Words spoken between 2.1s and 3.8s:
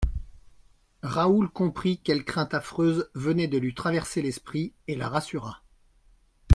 crainte affreuse venait de lui